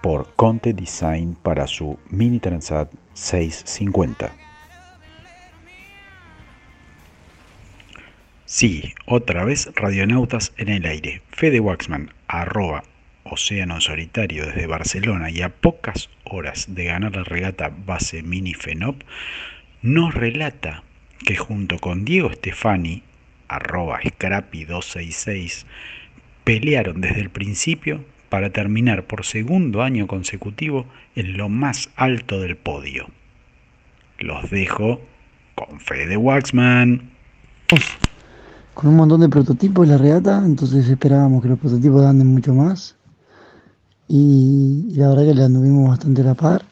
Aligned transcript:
por 0.00 0.34
Conte 0.34 0.72
Design 0.72 1.36
para 1.42 1.66
su 1.66 1.98
Mini 2.08 2.38
Transat 2.38 2.90
650. 3.14 4.32
Sí, 8.46 8.94
otra 9.06 9.44
vez 9.44 9.70
Radionautas 9.76 10.52
en 10.56 10.70
el 10.70 10.84
aire. 10.84 11.22
Fede 11.30 11.60
Waxman, 11.60 12.12
arroba 12.26 12.82
Océano 13.22 13.80
Solitario 13.80 14.46
desde 14.46 14.66
Barcelona 14.66 15.30
y 15.30 15.42
a 15.42 15.50
pocas 15.50 16.10
horas 16.24 16.66
de 16.74 16.84
ganar 16.84 17.14
la 17.14 17.22
regata 17.22 17.70
base 17.86 18.22
Mini 18.22 18.54
Fenop, 18.54 19.02
nos 19.82 20.14
relata 20.14 20.82
que 21.24 21.36
junto 21.36 21.78
con 21.78 22.04
Diego 22.04 22.32
Stefani, 22.32 23.02
arroba 23.46 24.00
Scrappy266, 24.00 25.64
pelearon 26.44 27.00
desde 27.00 27.20
el 27.20 27.30
principio 27.30 28.04
para 28.30 28.50
terminar 28.50 29.06
por 29.06 29.26
segundo 29.26 29.82
año 29.82 30.06
consecutivo 30.06 30.86
en 31.14 31.36
lo 31.36 31.50
más 31.50 31.90
alto 31.96 32.40
del 32.40 32.56
podio. 32.56 33.08
Los 34.18 34.50
dejo 34.50 35.00
con 35.54 35.80
Fede 35.80 36.16
Waxman. 36.16 37.10
Con 38.72 38.90
un 38.90 38.96
montón 38.96 39.20
de 39.20 39.28
prototipos 39.28 39.86
la 39.86 39.98
regata, 39.98 40.42
entonces 40.44 40.88
esperábamos 40.88 41.42
que 41.42 41.48
los 41.48 41.58
prototipos 41.58 42.06
anden 42.06 42.28
mucho 42.28 42.54
más. 42.54 42.96
Y 44.08 44.92
la 44.94 45.08
verdad 45.08 45.24
que 45.24 45.34
le 45.34 45.44
anduvimos 45.44 45.90
bastante 45.90 46.22
a 46.22 46.24
la 46.24 46.34
par, 46.34 46.62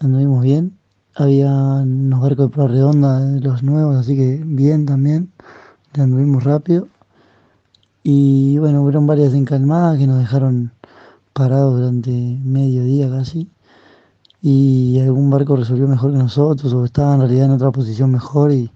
anduvimos 0.00 0.42
bien. 0.42 0.78
Había 1.14 1.50
unos 1.50 2.20
barcos 2.20 2.46
de 2.46 2.52
prueba 2.52 2.70
redonda 2.70 3.20
de 3.20 3.40
los 3.40 3.62
nuevos, 3.64 3.96
así 3.96 4.16
que 4.16 4.40
bien 4.44 4.86
también, 4.86 5.32
le 5.94 6.02
anduvimos 6.02 6.44
rápido. 6.44 6.88
Y 8.02 8.58
bueno, 8.58 8.82
hubieron 8.82 9.06
varias 9.06 9.34
encalmadas 9.34 9.98
que 9.98 10.06
nos 10.06 10.18
dejaron 10.18 10.72
parados 11.32 11.78
durante 11.78 12.10
medio 12.10 12.84
día 12.84 13.10
casi. 13.10 13.48
Y 14.42 15.00
algún 15.00 15.30
barco 15.30 15.56
resolvió 15.56 15.88
mejor 15.88 16.12
que 16.12 16.18
nosotros 16.18 16.72
o 16.72 16.84
estaba 16.84 17.14
en 17.14 17.20
realidad 17.20 17.46
en 17.46 17.52
otra 17.52 17.70
posición 17.72 18.10
mejor 18.10 18.52
y, 18.52 18.70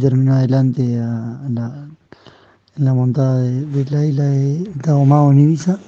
terminó 0.00 0.32
adelante 0.34 0.82
en, 0.82 1.54
la, 1.54 2.94
montada 2.94 3.38
de, 3.40 3.84
la 3.90 4.06
isla 4.06 4.24
de 4.24 4.70
Taomao 4.82 5.30
en 5.32 5.40
Ibiza. 5.40 5.78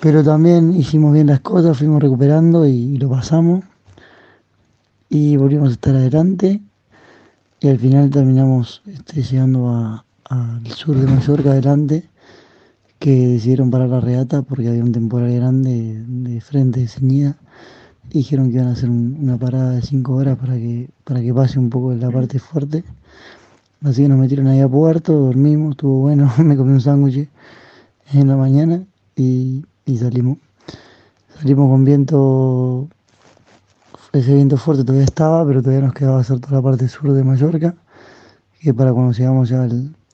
Pero 0.00 0.24
también 0.24 0.74
hicimos 0.74 1.12
bien 1.12 1.26
las 1.26 1.40
cosas, 1.40 1.76
fuimos 1.76 2.02
recuperando 2.02 2.66
y, 2.66 2.96
lo 2.96 3.10
pasamos. 3.10 3.64
Y 5.10 5.36
volvimos 5.36 5.70
a 5.70 5.72
estar 5.72 5.94
adelante. 5.94 6.62
Y 7.60 7.68
al 7.68 7.78
final 7.78 8.08
terminamos 8.10 8.82
este, 8.86 9.22
llegando 9.22 10.04
al 10.28 10.66
sur 10.68 10.96
de 10.96 11.06
Mallorca 11.06 11.50
adelante, 11.50 12.08
que 12.98 13.28
decidieron 13.28 13.70
parar 13.70 13.88
la 13.88 14.00
regata 14.00 14.42
porque 14.42 14.68
había 14.68 14.82
un 14.82 14.92
temporal 14.92 15.32
grande 15.32 16.02
de 16.06 16.40
frente 16.40 16.80
de 16.80 16.88
ceñida. 16.88 17.36
Dijeron 18.10 18.48
que 18.48 18.56
iban 18.56 18.68
a 18.68 18.72
hacer 18.72 18.90
una 18.90 19.36
parada 19.36 19.72
de 19.72 19.82
5 19.82 20.14
horas 20.14 20.38
para 20.38 20.54
que, 20.54 20.88
para 21.04 21.20
que 21.20 21.34
pase 21.34 21.58
un 21.58 21.70
poco 21.70 21.92
la 21.94 22.10
parte 22.10 22.38
fuerte. 22.38 22.84
Así 23.82 24.02
que 24.02 24.08
nos 24.08 24.18
metieron 24.18 24.48
ahí 24.48 24.60
a 24.60 24.68
puerto, 24.68 25.12
dormimos, 25.12 25.72
estuvo 25.72 26.00
bueno, 26.00 26.32
me 26.38 26.56
comí 26.56 26.72
un 26.72 26.80
sándwich 26.80 27.28
en 28.12 28.28
la 28.28 28.36
mañana 28.36 28.82
y 29.14 29.64
y 29.88 29.96
salimos. 29.96 30.38
Salimos 31.40 31.70
con 31.70 31.84
viento, 31.84 32.88
ese 34.12 34.34
viento 34.34 34.56
fuerte 34.58 34.84
todavía 34.84 35.04
estaba, 35.04 35.46
pero 35.46 35.62
todavía 35.62 35.86
nos 35.86 35.94
quedaba 35.94 36.20
hacer 36.20 36.40
toda 36.40 36.56
la 36.56 36.62
parte 36.62 36.88
sur 36.88 37.12
de 37.12 37.24
Mallorca, 37.24 37.74
que 38.60 38.74
para 38.74 38.92
cuando 38.92 39.12
llegamos 39.12 39.48
ya 39.48 39.66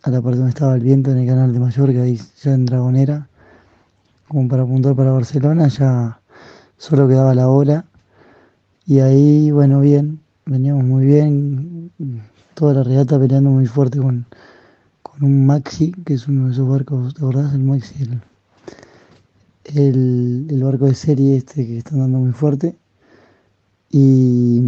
a 0.04 0.10
la 0.10 0.20
parte 0.20 0.36
donde 0.36 0.50
estaba 0.50 0.74
el 0.74 0.82
viento 0.82 1.10
en 1.10 1.18
el 1.18 1.26
canal 1.26 1.52
de 1.54 1.58
Mallorca, 1.58 2.06
y 2.06 2.20
ya 2.42 2.52
en 2.52 2.66
Dragonera, 2.66 3.26
como 4.28 4.48
para 4.48 4.62
apuntar 4.62 4.94
para 4.94 5.12
Barcelona, 5.12 5.68
ya 5.68 6.20
solo 6.76 7.08
quedaba 7.08 7.34
la 7.34 7.48
ola. 7.48 7.86
Y 8.86 9.00
ahí, 9.00 9.50
bueno, 9.50 9.80
bien, 9.80 10.20
veníamos 10.44 10.84
muy 10.84 11.06
bien, 11.06 11.90
toda 12.52 12.74
la 12.74 12.82
regata 12.82 13.18
peleando 13.18 13.48
muy 13.48 13.64
fuerte 13.64 13.98
con, 13.98 14.26
con 15.02 15.24
un 15.24 15.46
Maxi, 15.46 15.92
que 16.04 16.14
es 16.14 16.28
uno 16.28 16.48
de 16.48 16.52
esos 16.52 16.68
barcos, 16.68 17.14
¿te 17.14 17.20
acordás? 17.20 17.54
El 17.54 17.60
Maxi, 17.60 17.94
el, 19.64 20.46
el, 20.50 20.62
barco 20.62 20.84
de 20.84 20.94
serie 20.94 21.38
este 21.38 21.66
que 21.66 21.78
está 21.78 21.94
andando 21.94 22.18
muy 22.18 22.32
fuerte. 22.32 22.76
Y, 23.90 24.60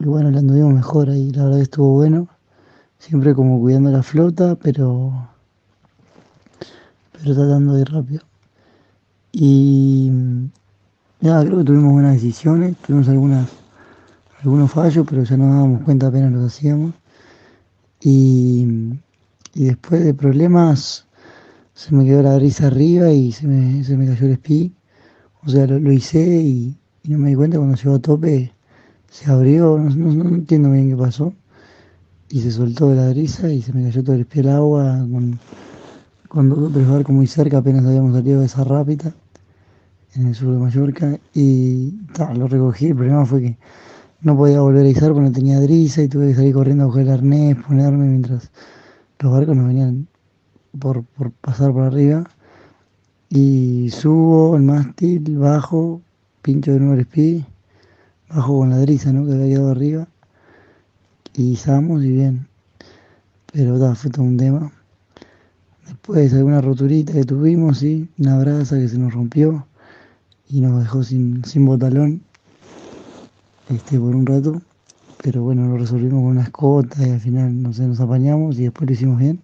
bueno, 0.00 0.30
le 0.30 0.38
anduvimos 0.38 0.74
mejor 0.74 1.08
ahí, 1.08 1.30
la 1.30 1.44
verdad 1.44 1.60
estuvo 1.62 1.94
bueno. 1.94 2.28
Siempre 3.06 3.34
como 3.34 3.60
cuidando 3.60 3.90
la 3.90 4.02
flota, 4.02 4.56
pero, 4.56 5.12
pero 7.12 7.34
tratando 7.34 7.74
de 7.74 7.82
ir 7.82 7.92
rápido. 7.92 8.22
Y 9.30 10.10
nada, 11.20 11.44
creo 11.44 11.58
que 11.58 11.64
tuvimos 11.64 11.92
buenas 11.92 12.14
decisiones, 12.14 12.78
tuvimos 12.78 13.06
algunas, 13.10 13.50
algunos 14.42 14.72
fallos, 14.72 15.06
pero 15.06 15.22
ya 15.22 15.36
nos 15.36 15.50
dábamos 15.50 15.82
cuenta 15.82 16.06
apenas 16.06 16.32
los 16.32 16.46
hacíamos. 16.46 16.94
Y, 18.00 18.66
y 19.52 19.64
después 19.64 20.02
de 20.02 20.14
problemas 20.14 21.06
se 21.74 21.94
me 21.94 22.06
quedó 22.06 22.22
la 22.22 22.36
brisa 22.36 22.68
arriba 22.68 23.10
y 23.10 23.32
se 23.32 23.46
me, 23.46 23.84
se 23.84 23.98
me 23.98 24.06
cayó 24.06 24.24
el 24.24 24.32
espi. 24.32 24.72
O 25.44 25.50
sea, 25.50 25.66
lo, 25.66 25.92
hice 25.92 26.20
y, 26.24 26.74
no 27.04 27.18
me 27.18 27.28
di 27.28 27.34
cuenta 27.34 27.58
cuando 27.58 27.76
llegó 27.76 27.96
a 27.96 27.98
tope, 27.98 28.50
se 29.10 29.30
abrió, 29.30 29.78
no, 29.78 30.28
entiendo 30.36 30.70
bien 30.70 30.88
qué 30.88 30.96
pasó. 30.96 31.34
Y 32.28 32.40
se 32.40 32.50
soltó 32.50 32.88
de 32.88 32.96
la 32.96 33.10
brisa 33.10 33.52
y 33.52 33.62
se 33.62 33.72
me 33.72 33.82
cayó 33.84 34.02
todo 34.02 34.16
el 34.16 34.22
espi 34.22 34.40
al 34.40 34.48
agua 34.48 35.06
con, 35.10 35.38
con 36.28 36.48
dos 36.48 36.88
barcos 36.88 37.14
muy 37.14 37.26
cerca, 37.26 37.58
apenas 37.58 37.84
habíamos 37.84 38.14
salido 38.14 38.40
de 38.40 38.46
esa 38.46 38.64
rápida 38.64 39.14
en 40.14 40.28
el 40.28 40.34
sur 40.34 40.52
de 40.52 40.58
Mallorca 40.58 41.18
y 41.34 41.94
lo 42.36 42.48
recogí. 42.48 42.86
El 42.86 42.96
problema 42.96 43.26
fue 43.26 43.40
que 43.42 43.58
no 44.22 44.36
podía 44.36 44.60
volver 44.60 44.86
a 44.86 44.88
izar 44.88 45.12
porque 45.12 45.28
no 45.28 45.32
tenía 45.32 45.60
brisa 45.60 46.02
y 46.02 46.08
tuve 46.08 46.28
que 46.28 46.34
salir 46.34 46.54
corriendo 46.54 46.84
a 46.84 46.86
coger 46.86 47.02
el 47.02 47.12
arnés, 47.12 47.56
ponerme 47.66 48.06
mientras 48.06 48.50
los 49.20 49.32
barcos 49.32 49.56
nos 49.56 49.66
venían 49.66 50.06
por, 50.78 51.04
pasar 51.40 51.72
por 51.72 51.84
arriba 51.84 52.24
y 53.28 53.90
subo 53.90 54.56
el 54.56 54.62
mástil, 54.62 55.38
bajo, 55.38 56.00
pincho 56.42 56.72
de 56.72 56.80
nuevo 56.80 56.94
el 56.94 57.00
speed, 57.00 57.42
bajo 58.28 58.58
con 58.58 58.70
la 58.70 58.78
driza 58.78 59.12
¿no? 59.12 59.26
que 59.26 59.32
había 59.32 59.46
quedado 59.46 59.70
arriba 59.70 60.08
y 61.36 61.52
izamos 61.52 62.04
y 62.04 62.10
bien. 62.10 62.46
Pero 63.52 63.78
da, 63.78 63.94
fue 63.94 64.10
todo 64.10 64.24
un 64.24 64.36
tema. 64.36 64.72
Después 65.86 66.32
alguna 66.32 66.60
roturita 66.60 67.12
que 67.12 67.24
tuvimos, 67.24 67.78
sí, 67.78 68.08
una 68.18 68.38
brasa 68.38 68.76
que 68.78 68.88
se 68.88 68.98
nos 68.98 69.12
rompió 69.12 69.66
y 70.48 70.60
nos 70.60 70.82
dejó 70.82 71.02
sin, 71.02 71.44
sin 71.44 71.66
botalón 71.66 72.22
este, 73.68 73.98
por 73.98 74.14
un 74.14 74.26
rato. 74.26 74.62
Pero 75.22 75.42
bueno, 75.42 75.66
lo 75.68 75.78
resolvimos 75.78 76.22
con 76.22 76.32
una 76.32 76.42
escota 76.42 77.06
y 77.06 77.10
al 77.10 77.20
final 77.20 77.62
no 77.62 77.72
sé, 77.72 77.86
nos 77.86 78.00
apañamos 78.00 78.58
y 78.58 78.64
después 78.64 78.88
lo 78.88 78.94
hicimos 78.94 79.18
bien. 79.18 79.40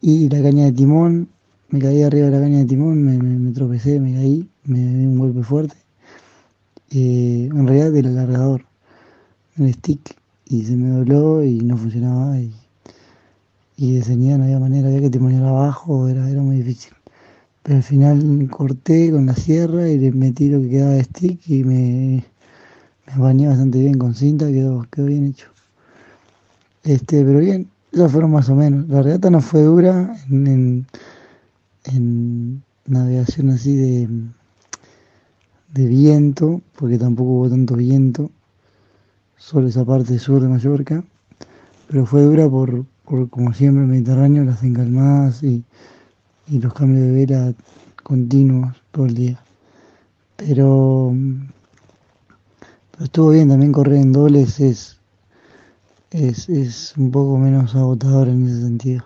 Y 0.00 0.28
la 0.28 0.42
caña 0.42 0.64
de 0.64 0.72
timón, 0.72 1.28
me 1.70 1.80
caí 1.80 2.02
arriba 2.02 2.26
de 2.26 2.32
la 2.32 2.40
caña 2.40 2.58
de 2.58 2.64
timón, 2.64 3.02
me, 3.02 3.52
tropecé, 3.52 4.00
me 4.00 4.14
caí, 4.14 4.48
me 4.64 4.78
di 4.78 5.06
un 5.06 5.18
golpe 5.18 5.42
fuerte. 5.42 5.76
Eh, 6.90 7.48
en 7.52 7.66
realidad 7.66 7.92
del 7.92 8.06
alargador, 8.06 8.64
el 9.58 9.74
stick, 9.74 10.16
y 10.48 10.64
se 10.64 10.76
me 10.76 10.88
dobló 10.90 11.44
y 11.44 11.60
no 11.60 11.76
funcionaba. 11.76 12.38
Y, 12.40 12.52
y 13.76 14.00
no 14.16 14.44
había 14.44 14.58
manera, 14.58 14.88
había 14.88 15.02
que 15.02 15.10
timonear 15.10 15.44
abajo, 15.44 16.08
era, 16.08 16.28
era 16.28 16.40
muy 16.42 16.56
difícil. 16.56 16.92
Pero 17.62 17.76
al 17.76 17.82
final 17.82 18.48
corté 18.50 19.10
con 19.12 19.26
la 19.26 19.34
sierra 19.34 19.88
y 19.88 19.98
le 19.98 20.10
metí 20.12 20.48
lo 20.48 20.60
que 20.60 20.70
quedaba 20.70 20.92
de 20.92 21.04
stick 21.04 21.40
y 21.48 21.64
me, 21.64 22.24
me 23.06 23.22
bañé 23.22 23.48
bastante 23.48 23.78
bien 23.78 23.98
con 23.98 24.14
cinta, 24.14 24.46
quedó, 24.46 24.86
quedó 24.90 25.06
bien 25.06 25.26
hecho. 25.26 25.48
Este, 26.84 27.24
pero 27.24 27.40
bien, 27.40 27.68
esas 27.92 28.10
fueron 28.10 28.32
más 28.32 28.48
o 28.48 28.54
menos. 28.54 28.88
La 28.88 29.02
regata 29.02 29.30
no 29.30 29.40
fue 29.40 29.62
dura 29.62 30.16
en, 30.30 30.86
navegación 32.86 33.50
así 33.50 33.76
de, 33.76 34.08
de 35.74 35.86
viento, 35.86 36.62
porque 36.78 36.98
tampoco 36.98 37.30
hubo 37.32 37.50
tanto 37.50 37.76
viento, 37.76 38.30
solo 39.38 39.68
esa 39.68 39.84
parte 39.84 40.18
sur 40.18 40.42
de 40.42 40.48
Mallorca, 40.48 41.02
pero 41.88 42.04
fue 42.04 42.22
dura 42.22 42.48
por, 42.48 42.84
como 43.04 43.54
siempre, 43.54 43.82
el 43.82 43.88
Mediterráneo, 43.88 44.44
las 44.44 44.62
encalmadas 44.62 45.42
y, 45.42 45.64
y 46.48 46.58
los 46.58 46.74
cambios 46.74 47.06
de 47.06 47.12
vela 47.12 47.54
continuos 48.02 48.76
todo 48.90 49.06
el 49.06 49.14
día. 49.14 49.40
Pero, 50.36 51.14
pero 52.92 53.04
estuvo 53.04 53.30
bien 53.30 53.48
también 53.48 53.72
correr 53.72 54.00
en 54.00 54.12
dobles 54.12 54.60
es, 54.60 54.98
es, 56.10 56.48
es 56.48 56.94
un 56.96 57.10
poco 57.10 57.38
menos 57.38 57.74
agotador 57.74 58.28
en 58.28 58.46
ese 58.46 58.60
sentido. 58.60 59.04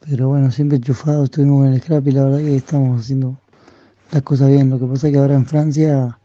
Pero 0.00 0.28
bueno, 0.28 0.50
siempre 0.50 0.76
enchufados, 0.76 1.24
estuvimos 1.24 1.64
con 1.64 1.72
el 1.72 1.80
scrap 1.80 2.06
y 2.06 2.12
la 2.12 2.24
verdad 2.24 2.38
que 2.38 2.56
estamos 2.56 3.00
haciendo 3.00 3.36
las 4.12 4.22
cosas 4.22 4.48
bien. 4.48 4.70
Lo 4.70 4.78
que 4.78 4.86
pasa 4.86 5.08
es 5.08 5.12
que 5.12 5.18
ahora 5.18 5.34
en 5.34 5.46
Francia 5.46 6.18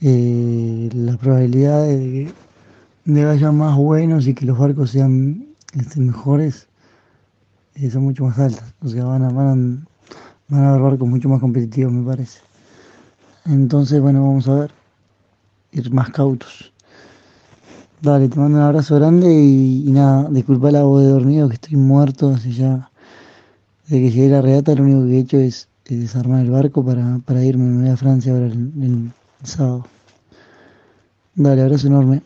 eh, 0.00 0.88
la 0.92 1.16
probabilidad 1.16 1.86
de 1.86 2.32
que 3.06 3.24
haya 3.24 3.52
más 3.52 3.76
buenos 3.76 4.26
y 4.26 4.34
que 4.34 4.46
los 4.46 4.58
barcos 4.58 4.90
sean 4.90 5.46
este, 5.72 6.00
mejores 6.00 6.68
eh, 7.74 7.90
son 7.90 8.04
mucho 8.04 8.24
más 8.24 8.38
altas. 8.38 8.74
O 8.82 8.88
sea, 8.88 9.04
van 9.04 9.22
a, 9.22 9.30
van, 9.30 9.46
a, 9.46 10.54
van 10.54 10.64
a 10.64 10.70
haber 10.70 10.82
barcos 10.82 11.08
mucho 11.08 11.28
más 11.28 11.40
competitivos, 11.40 11.92
me 11.92 12.04
parece. 12.04 12.40
Entonces, 13.44 14.00
bueno, 14.00 14.22
vamos 14.22 14.48
a 14.48 14.54
ver. 14.54 14.70
Ir 15.72 15.92
más 15.92 16.10
cautos. 16.10 16.72
Dale, 18.00 18.28
te 18.28 18.38
mando 18.38 18.58
un 18.58 18.64
abrazo 18.64 18.96
grande 18.96 19.32
y, 19.32 19.90
nada, 19.90 20.28
disculpa 20.30 20.70
la 20.70 20.82
voz 20.82 21.02
de 21.02 21.08
dormido 21.08 21.48
que 21.48 21.54
estoy 21.54 21.76
muerto 21.76 22.30
así 22.30 22.52
ya. 22.52 22.90
Desde 23.84 24.02
que 24.02 24.10
llegué 24.10 24.26
a 24.28 24.36
la 24.36 24.42
regata 24.42 24.74
lo 24.74 24.82
único 24.84 25.06
que 25.06 25.16
he 25.16 25.18
hecho 25.18 25.38
es, 25.38 25.68
desarmar 25.88 26.40
el 26.44 26.50
barco 26.50 26.84
para, 26.84 27.18
para 27.24 27.44
irme, 27.44 27.90
a 27.90 27.96
Francia 27.96 28.32
ahora 28.32 28.50
Dale, 31.34 31.62
abrazo 31.62 31.86
enorme. 31.86 32.22